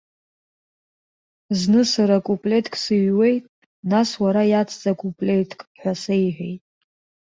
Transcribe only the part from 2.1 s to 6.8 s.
куплетк сыҩуеит, нас уара иацҵа куплетк, ҳәа сеиҳәеит.